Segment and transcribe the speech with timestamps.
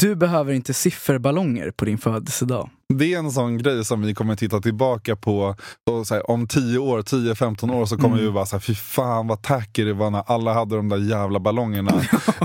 [0.00, 2.70] Du behöver inte sifferballonger på din födelsedag.
[2.94, 5.54] Det är en sån grej som vi kommer titta tillbaka på
[5.90, 8.26] och så här, om 10 år, 10-15 år så kommer Mm.
[8.26, 11.40] vi bara såhär, fy fan vad tacky det var när alla hade de där jävla
[11.40, 11.92] ballongerna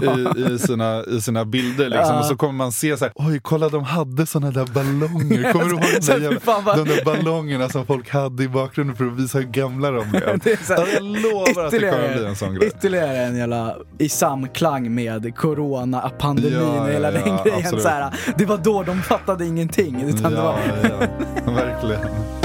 [0.01, 1.89] i, i, sina, i sina bilder.
[1.89, 2.07] Liksom.
[2.15, 2.19] Ja.
[2.19, 5.51] Och så kommer man se så här, oj kolla de hade såna där ballonger.
[5.51, 9.05] Kommer du ihåg de där, jävla, de där ballongerna som folk hade i bakgrunden för
[9.05, 10.23] att visa hur gamla de blev?
[10.69, 12.67] Här, jag lovar att det kommer bli en sån grej.
[12.67, 17.59] Ytterligare en jävla i samklang med corona-pandemin Ja, och hela ja, den ja, grejen.
[17.59, 17.83] absolut.
[17.83, 20.01] Så här, det var då de fattade ingenting.
[20.01, 21.07] Utan Ja, ja,
[21.53, 22.42] verkligen.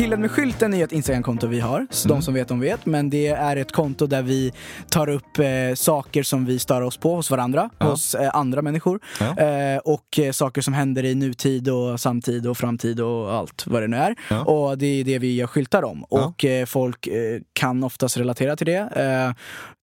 [0.00, 2.18] Killen med skylten är ett Instagram-konto vi har, så Mm.
[2.18, 2.86] de som vet de vet.
[2.86, 4.52] Men det är ett konto där vi
[4.90, 7.86] tar upp eh, saker som vi stör oss på hos varandra, Ja.
[7.90, 9.00] hos eh, andra människor.
[9.20, 9.36] Ja.
[9.38, 13.82] Eh, och eh, saker som händer i nutid och samtid och framtid och allt vad
[13.82, 14.14] det nu är.
[14.30, 14.44] Ja.
[14.44, 16.04] Och det är det vi gör skyltar om.
[16.04, 19.34] Och eh, folk eh, kan oftast relatera till det,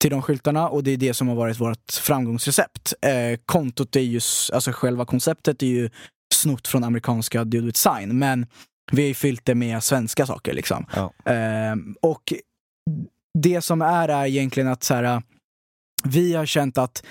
[0.02, 0.69] till de skyltarna.
[0.69, 2.93] Och det är det som har varit vårt framgångsrecept.
[3.45, 4.19] Kontot är ju,
[4.53, 5.89] alltså själva konceptet är ju
[6.33, 8.19] snott från amerikanska Dude with Sign.
[8.19, 8.45] Men
[8.91, 10.85] vi har ju fyllt det med svenska saker liksom.
[10.95, 11.13] Ja.
[11.25, 12.33] Ehm, och
[13.39, 15.21] det som är är egentligen att så här,
[16.03, 17.03] vi har känt att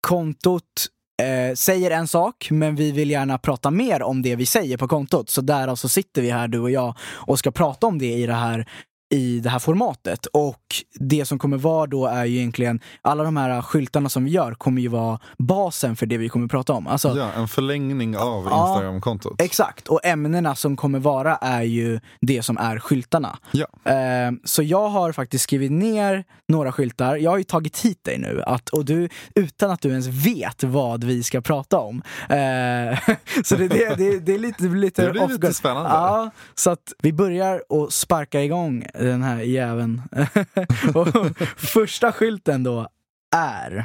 [0.00, 0.86] kontot
[1.22, 4.88] eh, säger en sak, men vi vill gärna prata mer om det vi säger på
[4.88, 5.30] kontot.
[5.30, 8.26] Så därav så sitter vi här, du och jag, och ska prata om det i
[8.26, 8.68] det här
[9.14, 10.26] i det här formatet.
[10.26, 10.60] Och
[11.00, 14.54] det som kommer vara då är ju egentligen, alla de här skyltarna som vi gör
[14.54, 16.86] kommer ju vara basen för det vi kommer prata om.
[16.86, 18.68] Alltså, Ja, en förlängning av Ja.
[18.68, 19.40] Instagram-kontot.
[19.40, 23.38] Exakt, och ämnena som kommer vara är ju det som är skyltarna.
[23.52, 23.66] Ja.
[23.92, 27.16] Eh, så jag har faktiskt skrivit ner några skyltar.
[27.16, 30.64] Jag har ju tagit hit dig nu, att, och du, utan att du ens vet
[30.64, 32.02] vad vi ska prata om.
[32.28, 32.98] Eh,
[33.44, 35.90] så det, det, det, det är lite, lite Det blir lite spännande.
[35.90, 40.02] Ja, så att vi börjar och sparka igång den här jäveln.
[40.94, 41.08] och
[41.56, 42.88] första skylten då
[43.36, 43.76] är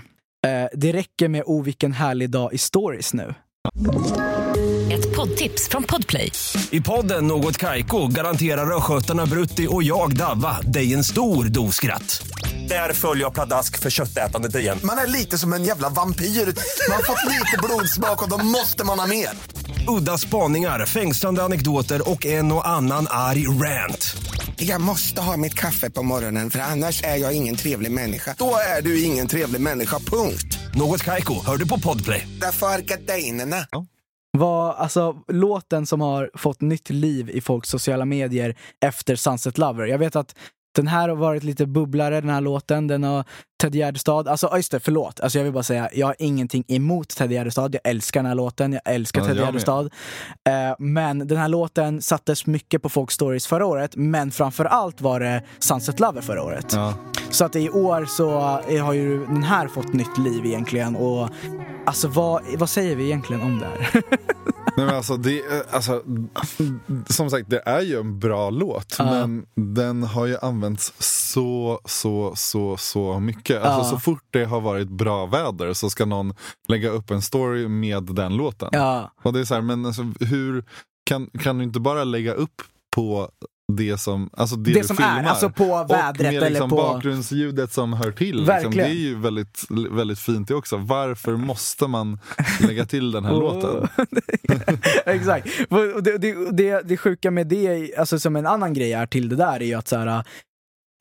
[0.47, 3.33] eh, Det räcker med O vilken härlig dag i stories nu.
[4.91, 6.31] Ett poddtips från Podplay.
[6.71, 12.27] I podden Något Kaiko garanterar östgötarna Brutti och jag, Davva, dig en stor dos skratt.
[12.67, 14.79] Där följer jag pladask för köttätandet igen.
[14.83, 16.25] Man är lite som en jävla vampyr.
[16.25, 19.29] Man har fått lite blodsmak och då måste man ha mer.
[19.97, 24.17] Udda spaningar, fängslande anekdoter och en och annan arg rant.
[24.55, 28.35] Jag måste ha mitt kaffe på morgonen för annars är jag ingen trevlig människa.
[28.37, 30.59] Då är du ingen trevlig människa, punkt.
[30.75, 32.27] Något Kaiko, hör du på Podplay.
[32.41, 33.65] Därför är gardinerna.
[34.37, 38.55] var alltså låten som har fått nytt liv i folks sociala medier
[38.85, 39.85] efter Sunset Lover.
[39.85, 40.35] Jag vet att
[40.75, 42.87] den här har varit lite bubblare, den här låten.
[42.87, 43.23] Den har
[43.61, 45.19] Ted Gärdestad, alltså just det, förlåt.
[45.19, 47.75] Alltså jag vill bara säga, jag har ingenting emot Ted Gärdestad.
[47.75, 49.37] Jag älskar den här låten, jag älskar Ja, Ted.
[49.37, 49.85] Gärdestad.
[50.49, 55.01] Eh, men den här låten sattes mycket på folks stories förra året, men framför allt
[55.01, 56.65] var det Sunset Lover förra året.
[56.73, 56.93] Ja.
[57.29, 60.95] Så att i år så eh, har ju den här fått nytt liv egentligen.
[60.95, 61.29] Och
[61.85, 64.01] alltså vad, vad säger vi egentligen om det här?
[64.77, 66.01] Nej, men alltså, det, är- alltså,
[67.09, 69.05] som sagt, det är ju en bra låt, Ja.
[69.05, 73.48] men den har ju använts så, så, så, så mycket.
[73.57, 73.83] Alltså, Ja.
[73.83, 76.33] Så fort det har varit bra väder så ska någon
[76.67, 78.69] lägga upp en story med den låten.
[78.71, 79.11] ja.
[79.23, 80.63] Och det är så här, men alltså, hur
[81.05, 82.61] kan, kan du inte bara lägga upp
[82.95, 83.29] på
[83.77, 85.23] det som, alltså det, Det du som filmar?
[85.23, 86.75] är, alltså på och vädret med eller liksom på...
[86.75, 88.45] bakgrundsljudet som hör till.
[88.45, 88.71] Liksom.
[88.71, 90.77] Det är ju väldigt, väldigt fint det också.
[90.77, 92.19] Varför måste man
[92.61, 93.87] lägga till den här låten?
[95.05, 95.47] Exakt.
[95.69, 99.29] Och Det, det, det, det sjuka med det, alltså som en annan grej är till
[99.29, 100.23] det där, är ju att så här,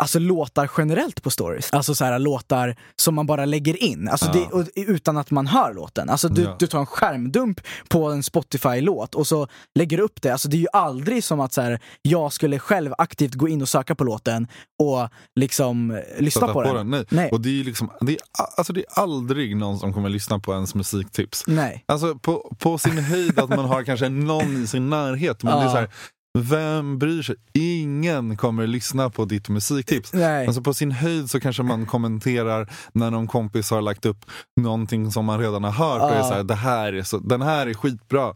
[0.03, 1.71] Alltså låtar generellt på stories.
[1.73, 4.09] Alltså så här, låtar som man bara lägger in.
[4.09, 4.33] Alltså Ja.
[4.33, 6.11] det, och, utan att man hör låten.
[6.11, 6.57] Alltså du, Ja.
[6.59, 9.49] du tar en skärmdump på en Spotify-låt och så
[9.79, 10.31] lägger du upp det.
[10.31, 13.63] Alltså det är ju aldrig som att så här, jag skulle själv aktivt gå in
[13.63, 14.47] och söka på låten
[14.83, 15.09] och
[15.41, 16.91] liksom eh, lyssna Sätta på, den.
[16.91, 17.05] Nej.
[17.11, 17.31] Nej.
[17.31, 18.19] Och det är ju liksom, det är,
[18.57, 21.45] alltså det är aldrig någon som kommer lyssna på ens musiktips.
[21.47, 21.85] Nej.
[21.89, 25.43] Alltså på, på sin höjd att man har kanske någon i sin närhet.
[25.43, 25.71] Men det är Ja.
[25.71, 25.91] så här,
[26.39, 27.37] vem bryr sig?
[27.55, 30.13] Ingen kommer lyssna på ditt musiktips.
[30.13, 30.47] Nej.
[30.47, 34.25] Alltså på sin höjd så kanske man kommenterar när någon kompis har lagt upp
[34.61, 36.03] någonting som man redan har hört.
[36.03, 38.35] Och är så här, det här är så, den här är skitbra.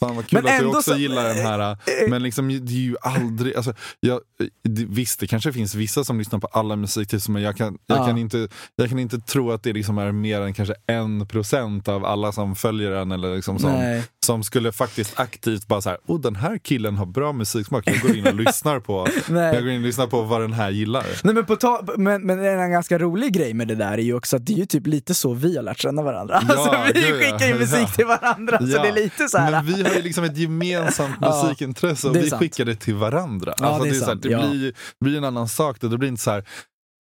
[0.00, 1.76] Fan vad kul Men att du också så- gillar den här.
[2.08, 3.54] Men liksom, det är ju aldrig...
[3.56, 4.20] Alltså, jag,
[4.68, 7.98] det- visst, det kanske finns vissa som lyssnar på alla musiktips men jag kan, jag,
[7.98, 8.06] Ja.
[8.06, 11.88] kan inte, jag kan inte tro att det liksom är mer än kanske en procent
[11.88, 14.04] av alla som följer den eller liksom som, Nej.
[14.30, 18.00] Som skulle faktiskt aktivt bara så här, oh den här killen har bra musiksmak, jag
[18.00, 21.06] går in och lyssnar på, jag går in och lyssnar på vad den här gillar.
[21.24, 24.14] Nej, men, på ta- men, men en ganska rolig grej med det där är ju
[24.14, 26.42] också att det är ju typ lite så vi har lärt känna varandra.
[26.48, 27.88] Ja, alltså, vi gud, skickar ju musik Ja.
[27.96, 29.50] till varandra, så Ja, det är lite så här.
[29.50, 32.40] Men vi har ju liksom ett gemensamt musikintresse och det vi sant.
[32.42, 33.52] skickar det till varandra.
[33.60, 35.76] Alltså, det så här, det blir, blir en annan sak.
[35.80, 36.44] Det, det blir inte så här,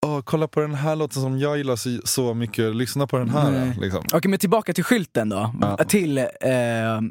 [0.05, 3.29] Åh, kolla på den här låten som jag gillar så, så mycket, lyssna på den
[3.29, 3.75] här.
[3.81, 4.03] Liksom.
[4.13, 5.55] Okej, men tillbaka till skylten då.
[5.61, 5.77] Ja.
[5.77, 6.25] Till, eh,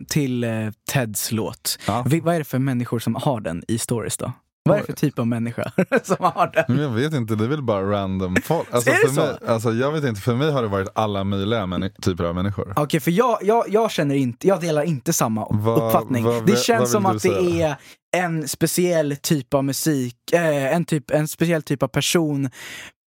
[0.09, 0.51] till eh,
[0.93, 1.79] Teds låt.
[1.87, 2.05] Ja.
[2.09, 4.33] Vi, vad är det för människor som har den i stories då?
[4.69, 5.73] Vad är det för typ av människa
[6.03, 6.65] som har den?
[6.69, 8.69] Men jag vet inte, det är väl bara random folk.
[8.73, 9.21] Alltså, Är det så?
[9.21, 12.73] mig, alltså, jag vet inte, för mig har det varit alla möjliga typer av människor.
[12.77, 16.25] Okej, för jag, jag, jag känner inte, jag delar inte samma Vad- uppfattning.
[16.25, 17.69] vad- det känns som att det säga?
[17.69, 17.77] är
[18.17, 22.51] en speciell typ av musik, eh, en, typ, en speciell typ av person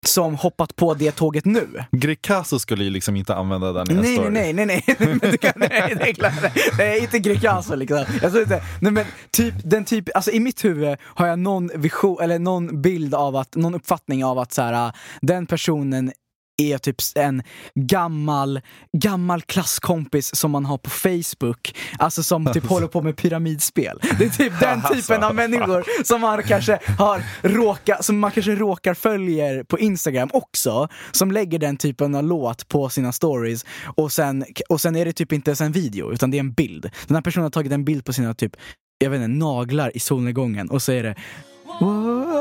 [0.06, 1.84] som hoppat på det tåget nu.
[1.92, 4.30] Greekazo skulle ju liksom inte använda den i en Nej, story.
[4.30, 6.32] nej, nej, nej, nej, nej, du kan, nej, det är klart.
[6.78, 8.04] Nej, inte Greekazo liksom.
[8.22, 12.18] Jag inte, nej men typ, den typ, alltså i mitt huvud har jag någon vision,
[12.22, 16.12] eller någon bild av att, någon uppfattning av att så här, den personen
[16.60, 17.42] är typ en
[17.74, 18.60] gammal,
[18.96, 24.00] gammal klasskompis som man har på Facebook, alltså som typ håller på med pyramidspel.
[24.18, 28.54] Det är typ den typen av människor som man kanske har råkat, som man kanske
[28.54, 34.12] råkar följer på Instagram också, som lägger den typen av låt på sina stories och
[34.12, 36.90] sen, och sen är det typ inte ens en video, utan det är en bild.
[37.06, 38.52] Den här personen har tagit en bild på sina typ,
[38.98, 41.14] jag vet inte, naglar i solnedgången och så är det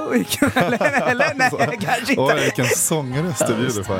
[0.10, 1.50] Wow, eller, eller nej,
[1.82, 2.22] kanske inte.
[2.22, 3.94] Oj, vilken sångröst du bjuder på.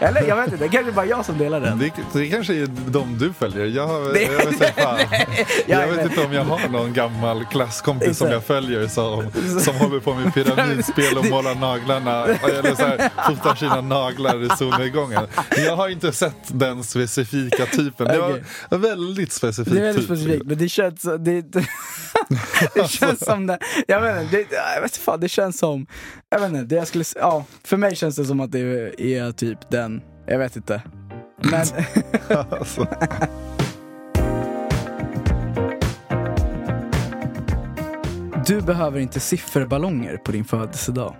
[0.00, 1.78] Nej, eller jag vet inte, det kanske bara jag som delar den.
[1.78, 3.66] Det, det kanske är de du följer.
[3.66, 4.98] Jag, har, Nej, jag, vet, inte, fan.
[5.66, 9.76] jag jag vet inte om jag har någon gammal klasskompis som jag följer som, som
[9.76, 15.26] håller på med pyramidspel och målar naglarna, eller så här, fotar sina naglar i solnedgången.
[15.56, 18.06] Jag har inte sett den specifika typen.
[18.06, 20.18] Det var en väldigt specifik Det är väldigt typ.
[20.18, 21.18] specifikt, men det känns, det,
[21.52, 21.66] det,
[22.74, 25.86] det känns som det, jag vet inte, det, jag vet inte fan, det känns som,
[26.30, 28.58] jag vet inte, det jag skulle, ja, för mig känns det som att det
[28.98, 29.85] är typ den,
[30.26, 30.82] jag vet inte.
[31.38, 31.66] Men,
[32.50, 32.86] Alltså.
[38.46, 41.14] du behöver inte sifferballonger på din födelsedag.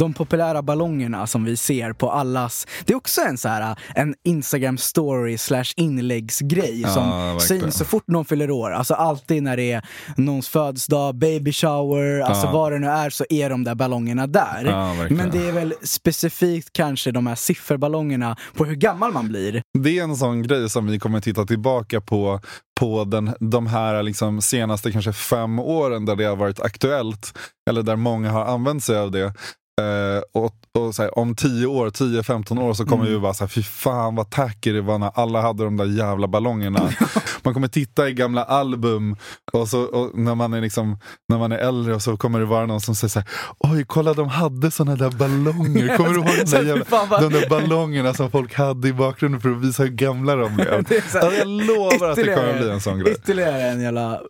[0.00, 4.14] De populära ballongerna som vi ser på allas, det är också en så här en
[4.24, 7.62] Instagram story slash inläggsgrej Ja, som verkligen.
[7.62, 8.70] syns så fort någon fyller år.
[8.70, 9.82] Alltså alltid när det är
[10.16, 12.52] någons födelsedag, baby shower, alltså Ja.
[12.52, 14.64] vad det nu är så är de där ballongerna där.
[14.66, 14.94] Ja.
[15.10, 19.62] Men det är väl specifikt kanske de här sifferballongerna på hur gammal man blir.
[19.78, 22.40] Det är en sån grej som vi kommer titta tillbaka på
[22.80, 27.38] på den, de här liksom senaste kanske fem åren där det har varit aktuellt.
[27.70, 29.34] Eller där många har använt sig av det.
[29.80, 33.14] Eh, och och här, om 10 år, 10-15 år så kommer Mm.
[33.14, 36.28] vi bara såhär, fy fan vad tacky det var när alla hade de där jävla
[36.28, 36.92] ballongerna.
[37.42, 39.16] man kommer titta i gamla album
[39.52, 40.98] och, så, och när, man är liksom,
[41.28, 43.28] när man är äldre och så kommer det vara någon som säger såhär,
[43.58, 45.96] oj kolla de hade såna där ballonger.
[45.96, 49.50] Kommer du ihåg de där, jävla, de där ballongerna som folk hade i bakgrunden för
[49.50, 50.74] att visa hur gamla de blev?
[51.00, 53.12] Alltså, jag lovar att det kommer bli en sån grej.
[53.12, 54.20] Ytterligare en jävla...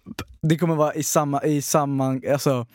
[0.49, 2.67] Det kommer vara i samma, i samma, alltså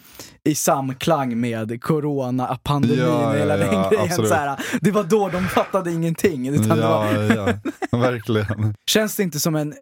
[0.43, 4.05] i samklang med corona-pandemin Ja, och hela ja, den ja, grejen.
[4.05, 4.29] absolut.
[4.29, 6.47] Så här, det var då de fattade ingenting.
[6.47, 7.53] Utan det var, Ja,
[7.91, 8.75] ja, verkligen.
[8.89, 9.73] känns det inte som en...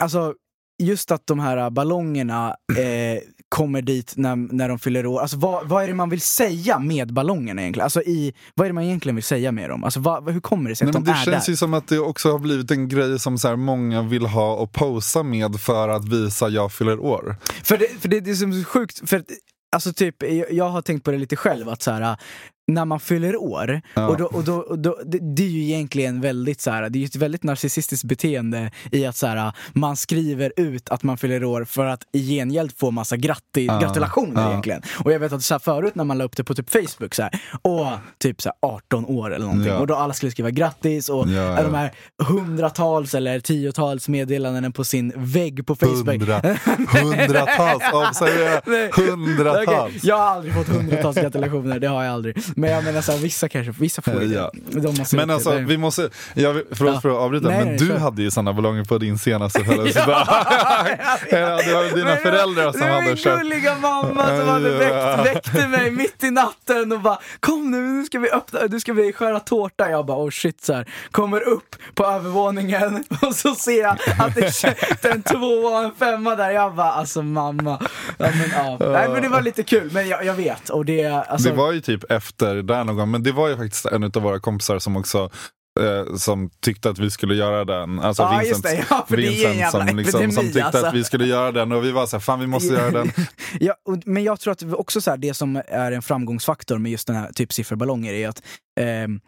[0.00, 0.34] Alltså,
[0.82, 5.20] just att de här ballongerna eh, kommer dit när, när de fyller år.
[5.20, 7.84] Alltså, vad, vad är det man vill säga med ballongerna egentligen?
[7.84, 9.84] Alltså, i, vad är det man egentligen vill säga med dem?
[9.84, 11.52] Alltså, vad, hur kommer det sig Nej, att men de det är känns där?
[11.52, 14.54] ju som att det också har blivit en grej som så här många vill ha
[14.54, 17.36] och posa med för att visa jag fyller år.
[17.62, 19.26] För det, för det, det är så sjukt, för att,
[19.76, 22.16] alltså typ, jag, jag har tänkt på det lite själv att så här,
[22.74, 24.08] när man fyller år, Ja.
[24.08, 26.98] och, då, och, då, och då, det, det är ju egentligen väldigt så här, det
[26.98, 31.18] är ju ett väldigt narcissistiskt beteende i att så här, man skriver ut att man
[31.18, 33.78] fyller år för att i gengäld få massa gratti, Ja.
[33.78, 34.50] gratulationer Ja.
[34.50, 34.82] egentligen.
[35.04, 37.14] Och jag vet att så här, förut när man la upp det på typ Facebook
[37.14, 37.86] så här, och
[38.18, 41.74] typ så här, 18 år eller någonting, och då alla skulle skriva grattis och de
[41.74, 46.06] här hundratals eller tiotals meddelanden på sin vägg på Facebook.
[46.08, 46.40] Hundra,
[46.88, 48.20] hundratals,
[48.66, 48.90] Nej.
[48.96, 49.68] hundratals.
[49.68, 52.36] Okej, Jag har aldrig fått hundratals gratulationer, det har jag aldrig.
[52.60, 54.50] Men jag menar så här, vissa kanske, vissa får ju Ja.
[54.52, 55.12] det.
[55.16, 57.00] Men alltså, vi måste, jag, förlåt Ja.
[57.00, 57.98] för att avbryta, Nej, men du kör.
[57.98, 60.26] hade ju såna ballonger på din senaste födelsedag.
[61.30, 63.38] ja, det var väl dina Men- föräldrar som det var hade min köpt.
[63.42, 68.04] gulliga mamma som hade väckt, väckte mig mitt i natten och bara Kom nu, nu
[68.04, 69.90] ska vi öppna, nu ska vi skära tårta.
[69.90, 70.88] Jag bara oh shit så här.
[71.10, 74.64] Kommer upp på övervåningen och så ser jag att det
[75.04, 76.50] är en tvåa och en femma där.
[76.50, 77.78] Jag bara alltså mamma.
[78.18, 78.76] Ja, men, ja.
[78.92, 80.68] Nej men det var lite kul, men jag, jag vet.
[80.70, 83.56] Och det, alltså, Det var ju typ efter där någon gång, men det var ju
[83.56, 85.30] faktiskt en av våra kompisar som också
[85.80, 88.00] eh, som tyckte att vi skulle göra den.
[88.00, 88.84] Alltså Ja, Vincent, det.
[88.90, 90.86] Ja, Vincent som, liksom, som epidemi, tyckte alltså.
[90.86, 93.12] att vi skulle göra den och vi var så här, fan vi måste göra den.
[93.60, 96.92] ja, och, men jag tror att också så här, det som är en framgångsfaktor med
[96.92, 98.42] just den här typ sifferballonger är att
[98.80, 99.20] ehm,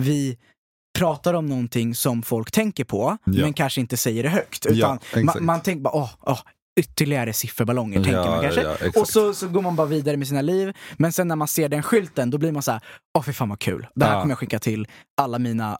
[0.00, 0.38] vi
[0.98, 3.42] pratar om någonting som folk tänker på, Ja.
[3.42, 4.64] men kanske inte säger det högt.
[4.64, 5.24] Ja, Utan exakt.
[5.24, 6.40] man, man tänker bara, åh, åh,
[6.80, 8.60] ytterligare sifferballonger, tänker man kanske.
[9.00, 11.68] och så, så går man bara vidare med sina liv, men sen när man ser
[11.68, 12.80] den skylten, då blir man så här,
[13.18, 13.86] åh fy fan vad kul.
[13.94, 14.86] Det här kommer jag skicka till
[15.20, 15.78] alla mina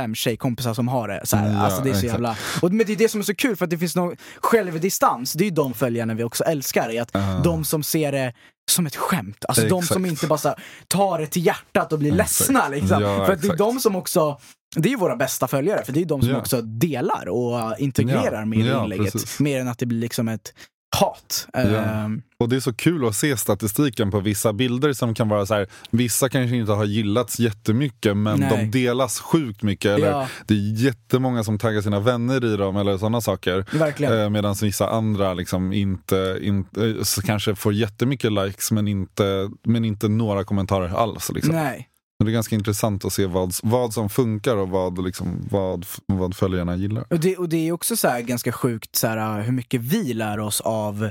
[0.00, 1.20] fem tjejkompisar som har det.
[1.24, 2.12] Så här, Ja, alltså det är så exakt.
[2.12, 2.36] jävla...
[2.62, 5.32] Och, men det är det som är så kul, för att det finns någon självdistans.
[5.32, 6.90] Det är ju de följarna vi också älskar.
[6.92, 7.40] I att Ja.
[7.44, 8.32] De som ser det
[8.70, 9.44] som ett skämt.
[9.48, 9.92] Alltså de Exakt.
[9.92, 10.54] som inte bara här,
[10.88, 12.40] tar det till hjärtat och blir Exakt.
[12.40, 12.68] ledsna.
[12.68, 13.02] Liksom.
[13.02, 14.38] Ja, för att det är de som också
[14.76, 16.38] det är ju våra bästa följare, för det är de som Ja.
[16.38, 19.12] också delar och integrerar Ja, med ja, inlägget.
[19.12, 19.40] precis.
[19.40, 20.54] Mer än att det blir liksom ett
[21.00, 21.48] hat.
[21.52, 21.60] Ja.
[21.60, 25.46] Ehm, Och det är så kul att se statistiken på vissa bilder som kan vara
[25.46, 28.70] så här, vissa kanske inte har gillats jättemycket men Nej.
[28.72, 29.90] de delas sjukt mycket.
[29.90, 30.28] Eller Ja.
[30.46, 33.64] Det är jättemånga som taggar sina vänner i dem eller sådana saker.
[33.78, 34.20] Verkligen.
[34.20, 39.84] Eh, Medan vissa andra liksom inte, inte eh, kanske får jättemycket likes men inte, men
[39.84, 41.30] inte några kommentarer alls.
[41.34, 41.54] Liksom.
[41.54, 41.88] Nej.
[42.18, 45.86] Men Det är ganska intressant att se vad, vad som funkar och vad, liksom, vad,
[46.06, 47.04] vad följarna gillar.
[47.10, 50.14] Och det, och det är också så här ganska sjukt så här, hur mycket vi
[50.14, 51.10] lär oss av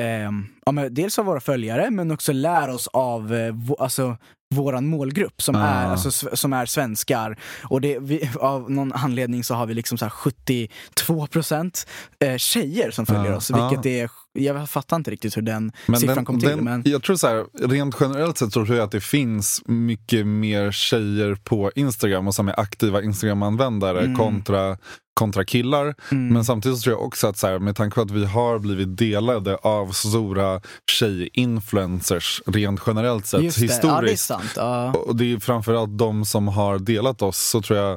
[0.00, 4.16] ehm, ja, men dels av våra följare men också lär oss av eh, vå- alltså,
[4.54, 5.58] våran målgrupp som, Ah.
[5.68, 7.38] är, alltså, som är svenskar.
[7.64, 11.86] Och det, vi, av någon anledning så har vi liksom så här 72%
[12.24, 13.36] eh, tjejer som följer Ah.
[13.36, 13.50] oss.
[13.50, 16.48] Vilket är, jag fattar inte riktigt hur den siffran den, kom till.
[16.48, 20.26] den, men, Jag tror så här, rent generellt sett tror jag att det finns mycket
[20.26, 24.16] mer tjejer på Instagram och som är aktiva Instagram-användare Mm.
[24.16, 24.76] kontra,
[25.20, 25.94] kontra killar.
[26.10, 28.24] mm, Men samtidigt så tror jag också att så här, med tanke på att vi
[28.24, 30.60] har blivit delade av stora
[30.90, 34.24] tjej-influencers rent generellt sett just det, ja, det är historiskt.
[34.26, 34.52] sant.
[34.56, 34.92] Ja.
[34.92, 37.92] och det är framförallt de som har delat oss så tror jag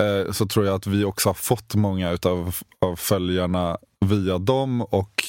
[0.00, 2.56] eh, så tror jag att vi också har fått många utav,
[2.86, 5.24] av följarna via dem och,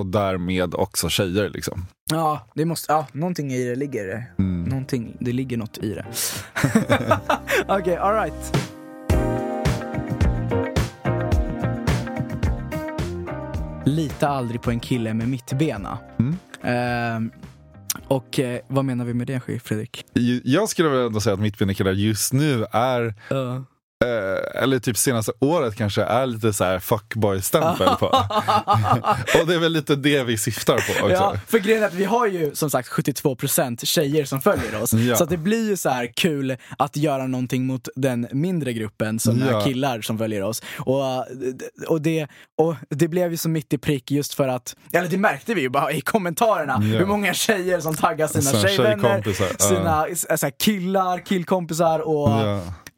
[0.00, 1.48] och därmed också tjejer.
[1.50, 1.86] Liksom.
[2.10, 4.24] Ja, det måste, ja, någonting i det ligger det.
[4.38, 4.64] Mm.
[4.64, 6.06] Någonting, det ligger något i det.
[7.68, 8.71] Okej, alright.
[13.84, 15.98] Lita aldrig på en kille med mittbena.
[16.18, 16.36] Mm.
[16.62, 17.30] Ehm,
[18.08, 20.04] och eh, vad menar vi med det Fredrik?
[20.44, 23.14] Jag skulle väl ändå säga att mittbena just nu är,
[24.02, 28.06] eh, eller typ senaste året kanske, är lite så här fuckboy-stämpel på.
[29.40, 31.14] och det är väl lite det vi syftar på också.
[31.14, 34.92] Ja, för grejen är att vi har ju som sagt 72% tjejer som följer oss.
[34.92, 35.16] Ja.
[35.16, 39.38] Så det blir ju så här kul att göra någonting mot den mindre gruppen som
[39.38, 39.60] Ja.
[39.60, 40.62] är killar som följer oss.
[40.78, 41.26] Och,
[41.88, 42.26] och, det,
[42.58, 45.60] och det blev ju så mitt i prick just för att, eller det märkte vi
[45.60, 46.98] ju bara i kommentarerna, Ja.
[46.98, 49.22] hur många tjejer som taggar sina tjejvänner,
[49.68, 52.28] sina eh, så här, killar, killkompisar och.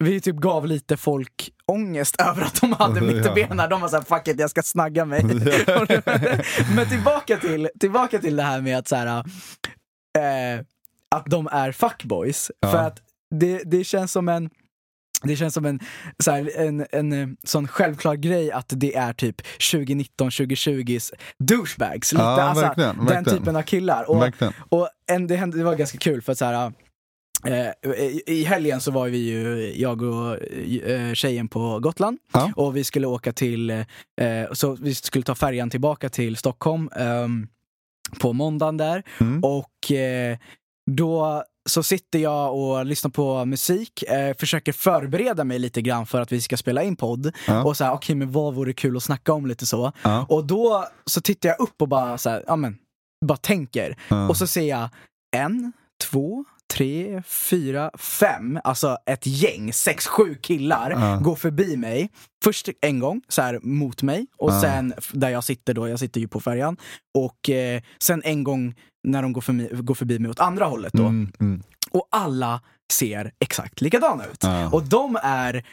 [0.04, 3.12] Vi typ gav lite folk ångest över att de hade Ja.
[3.12, 3.66] mittbena.
[3.66, 5.25] De var såhär, fuck it, jag ska snagga mig.
[6.76, 9.06] Men tillbaka till, tillbaka till det här med att så här,
[10.18, 10.61] eh,
[11.11, 12.50] att de är fuckboys.
[12.61, 12.70] Ja.
[12.70, 12.99] För att
[13.40, 14.50] det, det känns som en
[15.23, 15.80] det känns som en,
[16.18, 19.37] så här, en, en eh, sån självklar grej att det är typ
[19.73, 22.12] 2019-2020s douchebags.
[22.12, 24.11] Lite, Ja, alltså, verkligen, den typen av killar.
[24.11, 24.52] Och, Verkligen.
[24.68, 26.73] och en, det, hände, det var ganska kul för att så här,
[27.99, 30.37] i- I helgen så var vi ju, jag och
[30.88, 32.53] eh, tjejen på Gotland Ja.
[32.57, 33.85] och vi skulle åka till, eh,
[34.53, 37.49] så vi skulle ta färjan tillbaka till Stockholm ehm,
[38.21, 39.45] på måndagen där Mm.
[39.45, 40.38] och eh,
[40.91, 46.21] då så sitter jag och lyssnar på musik, eh, försöker förbereda mig lite grann för
[46.21, 47.33] att vi ska spela in podd.
[47.47, 47.64] Ja.
[47.64, 49.93] Och så här, okej men vad vore kul att snacka om lite så.
[50.03, 50.26] Ja.
[50.29, 52.79] Och då så tittar jag upp och bara så här, ja men,
[53.26, 53.97] bara tänker.
[54.09, 54.29] Ja.
[54.29, 54.88] Och så ser jag
[55.37, 55.73] en,
[56.11, 61.16] två, tre, fyra, fem, alltså ett gäng, sex, sju killar Ja.
[61.23, 62.11] går förbi mig.
[62.45, 64.61] Först en gång, så här mot mig, och Ja.
[64.61, 66.76] sen där jag sitter då, jag sitter ju på färjan.
[67.19, 68.75] Och eh, sen en gång
[69.09, 71.02] när de går förbi, går förbi mig åt andra hållet då.
[71.07, 71.62] Mm, mm.
[71.90, 72.61] Och alla
[72.93, 74.38] ser exakt likadana ut.
[74.45, 74.71] Ja.
[74.71, 75.64] Och de är,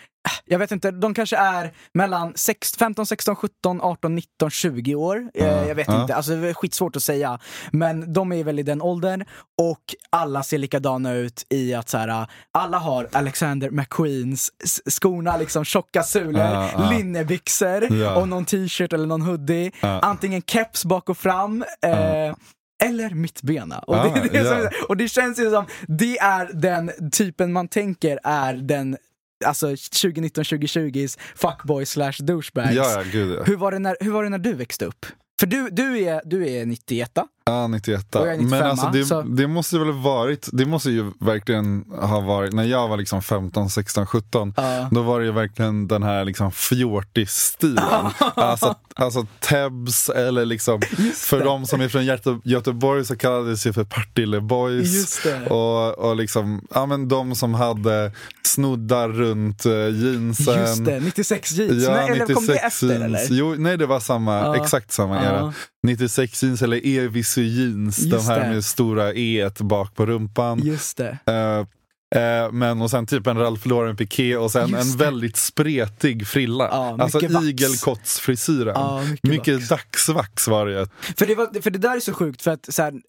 [0.45, 5.29] jag vet inte, de kanske är mellan sex- 15, 16, 17, 18, 19, 20 år.
[5.33, 5.45] Ja.
[5.67, 6.01] Jag vet Ja.
[6.01, 7.39] inte, alltså det är skitsvårt att säga.
[7.71, 9.25] Men de är väl i den åldern
[9.61, 14.51] och alla ser likadana ut i att så här, alla har Alexander McQueens
[14.89, 16.89] skorna, liksom tjocka sulor, ja.
[16.91, 19.71] linnebyxor och någon t-shirt eller någon hoodie.
[19.81, 21.63] Antingen keps bak och fram.
[21.85, 22.35] Eh,
[22.83, 23.79] Eller mittbena.
[23.79, 24.69] Och, Ja, det, det som, ja.
[24.89, 28.97] och det känns ju som, det är den typen man tänker är den
[29.45, 32.73] Alltså 2019-2020s fuckboy slash douchebags.
[32.73, 33.43] Ja, ja, gud ja.
[33.43, 35.05] Hur, var det när, hur var det när du växte upp?
[35.39, 38.15] För du, du, är, du är 91 Ja, 91.
[38.15, 41.11] Och jag är 95, Men alltså det, så- det måste väl varit, det måste ju
[41.19, 44.87] verkligen ha varit, när jag var liksom 15, 16, 17, Ja.
[44.91, 48.05] då var det ju verkligen den här liksom fjortis-stilen.
[48.35, 50.81] alltså, alltså Tebs eller liksom,
[51.15, 55.21] för de som är från Göte- Göteborg så kallades det för Partille Boys.
[55.49, 58.11] Och, och liksom, ja men de som hade
[58.43, 60.59] snoddar runt uh, jeansen.
[60.59, 61.83] Just det, 96 jeans.
[61.83, 63.03] Ja, nej, eller kom det 96 efter jeans.
[63.03, 63.27] eller?
[63.39, 64.55] Jo, nej det var samma, Ja.
[64.55, 65.53] exakt samma era.
[65.87, 68.49] 96 jeans eller Evisu jeans, de Just här det.
[68.49, 70.59] med stora E bak på rumpan.
[70.63, 71.17] Just det.
[71.25, 76.27] Eh, eh, men och sen typ en Ralph Lauren piké och sen en väldigt spretig
[76.27, 76.67] frilla.
[76.71, 78.73] Ja, alltså igelkottsfrisyren.
[78.75, 79.69] Ja, mycket mycket vax.
[79.69, 80.89] dagsvax var det.
[81.17, 83.01] För det, var, för det där är så sjukt, för att så här,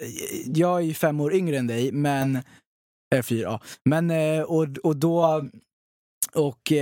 [0.47, 2.38] jag är ju fem år yngre än dig, men...
[3.12, 3.61] Eller fyra, ja.
[3.85, 5.49] Men, eh, och, och då...
[6.35, 6.73] Och...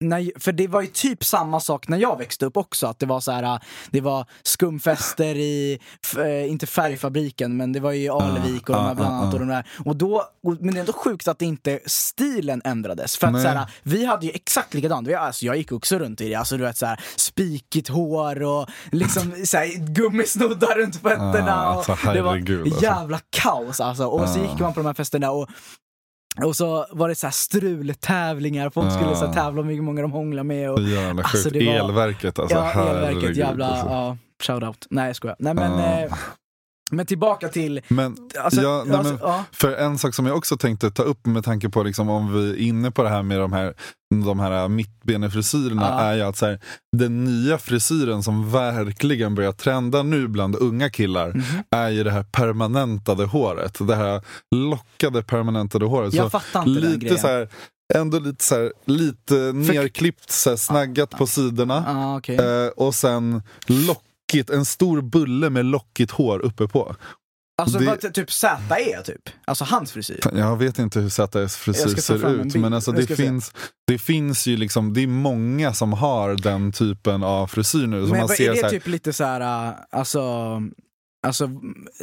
[0.00, 3.06] När, för det var ju typ samma sak när jag växte upp också, att det
[3.06, 5.78] var så här, det var skumfester i,
[6.18, 9.18] eh, inte Färgfabriken, men det var ju i Alevik och de ah, här bland ah,
[9.18, 9.30] annat.
[9.30, 9.32] ah.
[9.34, 9.66] Och de där.
[9.84, 13.16] Och då, och, men det är ändå sjukt att inte stilen ändrades.
[13.16, 16.20] För att så här, vi hade ju exakt likadant, vi, alltså, jag gick också runt
[16.20, 20.96] i det, alltså du vet så här, spikigt hår och liksom så här, gummisnoddar runt
[20.96, 21.56] fötterna.
[21.66, 22.84] Ah, och alltså, det var alltså.
[22.84, 24.04] jävla kaos alltså.
[24.06, 24.42] Och så Ah.
[24.42, 25.48] gick man på de här festerna och
[26.44, 29.32] och så var det så här strultävlingar, folk skulle så Ah.
[29.32, 30.70] tävla om hur många de hånglar med.
[30.70, 31.58] Och, jävla Alltså, sjukt.
[31.58, 33.86] det var- Elverket alltså, ja, elverket, jävla, alltså.
[33.86, 34.86] ja, shoutout.
[34.90, 35.36] Nej jag skojar.
[35.38, 36.00] Nej men, Ah.
[36.00, 36.12] eh,
[36.90, 39.44] men tillbaka till, Men, alltså, ja, nej, alltså, men, ja.
[39.52, 42.50] För en sak som jag också tänkte ta upp med tanke på liksom, om vi
[42.50, 43.74] är inne på det här med de här,
[44.24, 46.00] de här mittbenefrisyrerna Ja.
[46.00, 46.60] är ju att så här,
[46.96, 51.42] den nya frisyren som verkligen börjar trenda nu bland unga killar Mhm.
[51.70, 53.78] är ju det här permanentade håret.
[53.86, 54.22] Det här
[54.54, 56.14] lockade permanentade håret.
[56.14, 57.18] Jag Så fattar inte den lite grejen.
[57.18, 57.48] så här,
[57.94, 61.84] ändå lite så här, lite nerklippt, så här, snaggat på sidorna.
[61.88, 62.36] Ah, okej.
[62.36, 63.42] Eh, och sen
[64.34, 66.96] lockigt, en stor bulle med lockigt hår uppe på.
[67.62, 69.28] Alltså det- vad, typ ZE typ?
[69.44, 70.20] Alltså hans frisyr?
[70.32, 73.16] Jag vet inte hur ZS Jag frisyr ser ut, men alltså det se.
[73.16, 73.52] finns,
[73.86, 78.00] det finns ju liksom, det är många som har den typen av frisyr nu.
[78.00, 80.22] Som Men man ser är så det här, typ lite så här, äh, alltså,
[81.26, 81.48] alltså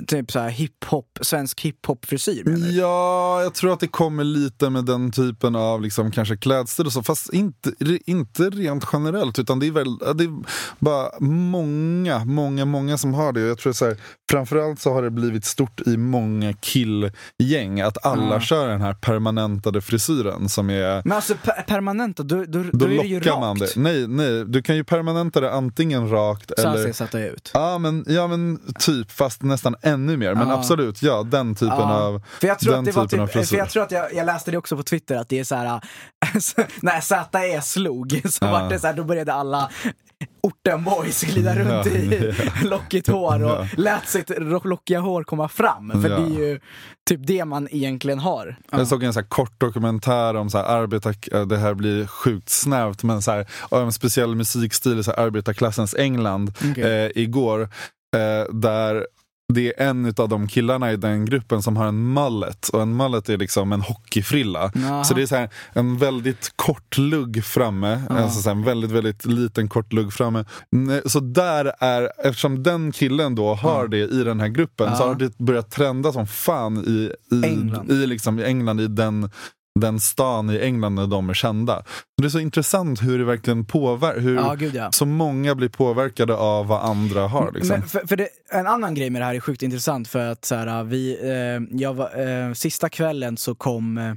[0.08, 2.72] typ så här hiphop, svensk hiphop-frisyr menar du?
[2.72, 6.94] Ja, jag tror att det kommer lite med den typen av liksom, kanske klädstil och
[6.94, 7.72] så, fast inte,
[8.06, 10.34] inte rent generellt utan det är väl det är
[10.80, 13.42] bara många, många, många som har det.
[13.42, 13.98] Jag tror så här,
[14.32, 18.40] framförallt så har det blivit stort i många killgäng att alla Ja.
[18.40, 22.86] kör den här permanentade frisyren som är Men alltså per permanenta, då, då, då, Då
[22.86, 23.40] är det ju rakt.
[23.40, 23.76] man det.
[23.76, 26.94] Nej, nej, du kan ju permanenta det antingen rakt Så eller...
[26.94, 27.52] ser ZE ut.
[27.54, 30.36] Ja men, ja men typ, fast nästan ännu mer.
[30.36, 30.54] Men Ja.
[30.58, 31.94] absolut, ja den typen Ja.
[32.02, 34.26] av För jag tror den att det var typ, för jag tror att jag, jag
[34.26, 35.82] läste det också på Twitter att det är så här
[36.82, 38.52] när ZE slog så Ja.
[38.52, 39.70] var det så här, då började alla
[40.44, 43.68] orten boys glida runt i lockigt hår och Ja.
[43.78, 44.32] lät sitt
[44.64, 46.02] lockiga hår komma fram.
[46.02, 46.60] För det är ju
[47.10, 48.56] typ det man egentligen har.
[48.72, 48.78] Ja.
[48.78, 53.04] Jag såg en så kort dokumentär om så här arbetar, det här blir sjukt snävt,
[53.04, 56.84] men så här, en speciell musikstil i så här arbetarklassens England Okej.
[57.06, 57.70] eh, igår.
[58.16, 59.08] Eh, där
[59.54, 62.96] det är en av de killarna i den gruppen som har en mullet och en
[62.98, 64.72] mullet är liksom en hockeyfrilla.
[64.76, 65.04] Jaha.
[65.04, 68.92] Så det är så här, en väldigt kort lugg framme, alltså så här, en väldigt,
[68.92, 70.46] väldigt liten kort lugg framme.
[71.06, 73.88] Så där är, eftersom den killen då har Ja.
[73.88, 77.92] det i den här gruppen så har det börjat trenda som fan i, i, England.
[77.92, 79.30] i, liksom, i England, i den
[79.80, 81.84] den stan i England när de är kända.
[82.18, 84.92] Det är så intressant hur det verkligen påverkar, hur Ja, gud ja.
[84.92, 87.52] så många blir påverkade av vad andra har.
[87.52, 87.82] Liksom.
[87.82, 90.56] För, för det, en annan grej med det här är sjukt intressant för att så
[90.56, 94.14] här, vi, eh, jag var, eh, sista kvällen så kom, eh,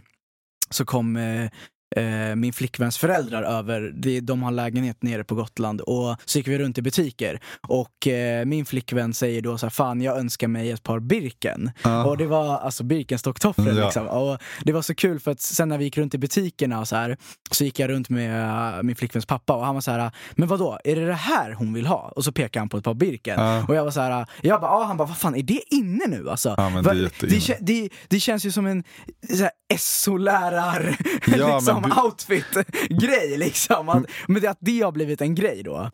[0.71, 1.51] så kom eh,
[1.97, 6.49] eh, min flickväns föräldrar över, det, de har lägenhet nere på Gotland och så gick
[6.49, 10.49] vi runt i butiker och eh, min flickvän säger då så här, fan jag önskar
[10.49, 11.71] mig ett par Birken.
[11.85, 12.05] Ja.
[12.05, 13.85] Och det var alltså Birkenstock-tofflor Ja.
[13.85, 14.07] liksom.
[14.09, 16.89] Och det var så kul för att sen när vi gick runt i butikerna och
[16.89, 17.17] så här
[17.51, 18.43] så gick jag runt med
[18.77, 21.13] äh, min flickväns pappa och han var så här, men vad då är det det
[21.15, 22.13] här hon vill ha?
[22.17, 23.41] Och så pekade han på ett par Birken.
[23.41, 23.65] Ja.
[23.69, 26.07] Och jag var så här, jag bara, ah, han bara, vad fan är det inne
[26.09, 26.49] nu alltså?
[26.59, 28.85] Va- det det, det, det känns ju som en
[29.31, 30.97] så här, SO-lärar
[31.27, 33.89] Ja, liksom, men du- outfit-grej liksom.
[33.89, 35.91] Att, men det, att det har blivit en grej då.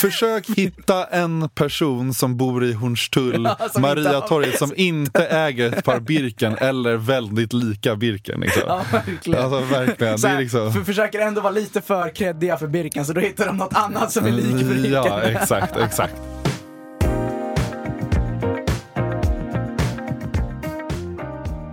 [0.00, 6.00] Försök hitta en person som bor i Hornstull, Ja, Mariatorget, som inte äger ett par
[6.00, 8.40] Birken eller väldigt lika Birken.
[8.40, 8.62] Liksom.
[8.66, 9.40] Ja, verkligen.
[9.44, 10.72] Alltså verkligen, Så det är liksom...
[10.72, 14.12] för, försöker ändå vara lite för kreddiga för Birken så då hittar de något annat
[14.12, 14.92] som är lik Birken.
[14.92, 16.14] Ja, exakt, exakt.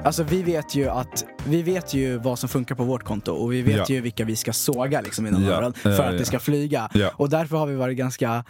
[0.05, 3.53] Alltså vi vet ju att vi vet ju vad som funkar på vårt konto och
[3.53, 3.85] vi vet Ja.
[3.89, 6.89] ju vilka vi ska såga liksom inom Ja, öronen för att det ska flyga.
[7.15, 8.43] Och därför har vi varit ganska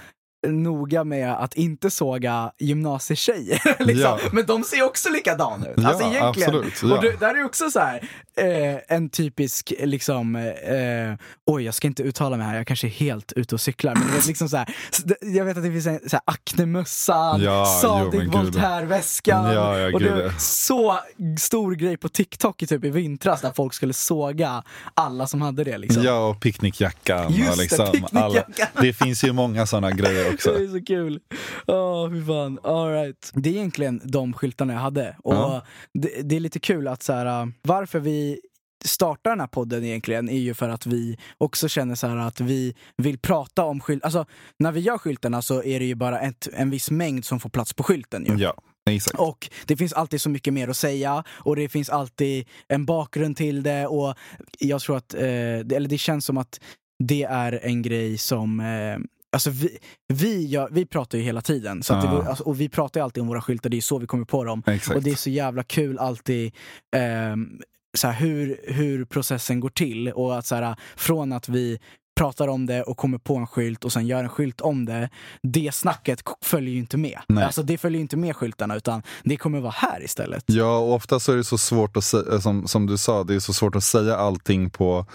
[0.47, 3.61] noga med att inte såga gymnasietjejer.
[3.83, 4.01] liksom.
[4.01, 4.19] Ja.
[4.31, 5.73] Men de ser också likadana ut.
[5.77, 6.49] Ja, alltså egentligen.
[6.49, 6.95] absolut, ja.
[6.95, 11.13] Och det, där är också så här, eh, en typisk, liksom, eh,
[11.45, 13.95] oj jag ska inte uttala mig här, jag kanske är helt ute och cyklar.
[13.95, 16.21] Men det är liksom så här, det- jag vet att det finns en så här,
[16.25, 18.31] aknemössan, Ja, sadig.
[18.33, 19.53] Voltaire-väskan.
[19.53, 20.31] Ja, ja, och det var ja.
[20.37, 20.99] så
[21.39, 25.63] stor grej på TikTok i, typ, i vintras där folk skulle såga alla som hade
[25.63, 25.77] det.
[25.77, 26.03] Liksom.
[26.03, 27.33] Ja, och picknickjackan.
[27.33, 28.67] Just och det, liksom picknickjackan.
[28.75, 28.81] Alla.
[28.81, 30.51] Det finns ju många sådana grejer också.
[30.57, 31.19] Det är så kul.
[31.67, 32.59] Åh, fy fan.
[32.63, 33.31] All right.
[33.33, 35.15] Det är egentligen de skyltarna jag hade.
[35.23, 35.61] Och Ja.
[35.93, 38.39] det, det är lite kul att så här, äh, varför vi
[38.85, 42.39] startar den här podden egentligen är ju för att vi också känner så här att
[42.39, 44.03] vi vill prata om skylt.
[44.03, 44.25] Alltså
[44.59, 47.49] när vi gör skyltarna så är det ju bara ett, en viss mängd som får
[47.49, 48.35] plats på skylten ju.
[48.37, 48.53] Ja,
[48.89, 49.19] exakt.
[49.19, 53.37] Och det finns alltid så mycket mer att säga och det finns alltid en bakgrund
[53.37, 54.15] till det och
[54.59, 56.59] jag tror att, eh, det, eller det känns som att
[57.03, 58.97] det är en grej som eh,
[59.35, 59.77] Alltså vi,
[60.13, 62.01] vi, gör, vi pratar ju hela tiden, så Ja.
[62.01, 64.25] vore- alltså, och vi pratar ju alltid om våra skyltar, det är så vi kommer
[64.25, 64.63] på dem.
[64.67, 64.97] Exakt.
[64.97, 66.53] Och det är så jävla kul alltid
[66.95, 67.61] ehm,
[67.97, 70.11] så hur, hur processen går till.
[70.11, 71.79] Och att så från att vi
[72.19, 75.09] pratar om det och kommer på en skylt och sen gör en skylt om det.
[75.43, 77.19] Det snacket följer ju inte med.
[77.27, 77.43] Nej.
[77.43, 80.43] Alltså det följer ju inte med skyltarna utan det kommer vara här istället.
[80.47, 83.35] Ja, och ofta så är det så svårt att säga, som, som du sa, det
[83.35, 85.05] är så svårt att säga allting på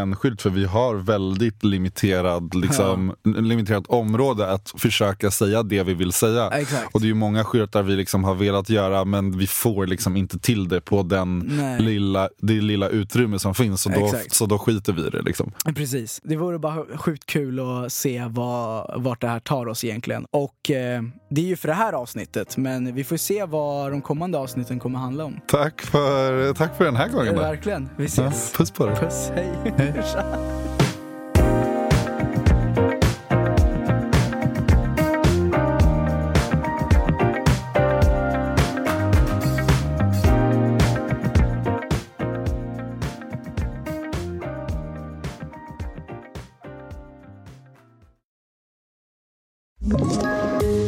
[0.00, 5.94] en skylt för vi har väldigt limiterad, liksom, limiterat område att försöka säga det vi
[5.94, 6.50] vill säga.
[6.50, 6.94] Exakt.
[6.94, 10.16] Och det är ju många skyltar vi liksom har velat göra men vi får liksom
[10.16, 11.80] inte till det på den Nej.
[11.82, 13.82] lilla, det lilla utrymme som finns.
[13.82, 14.34] Så då, Exakt.
[14.34, 15.22] så då skiter vi i det.
[15.22, 15.52] Liksom.
[15.74, 16.20] Precis.
[16.24, 20.26] Det vore bara sjukt kul att se vad, vart det här tar oss egentligen.
[20.30, 24.02] Och eh, det är ju för det här avsnittet, men vi får se vad de
[24.02, 25.40] kommande avsnitten kommer handla om.
[25.46, 27.34] Tack, för, tack för den här gången.
[27.34, 27.40] då.
[27.40, 27.88] Verkligen.
[27.96, 28.52] Vi Ja, ses.
[28.52, 28.96] puss på dig.
[28.96, 30.24] Puss, hej människa.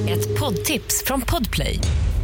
[0.09, 1.81] Ett poddtips från Podplay.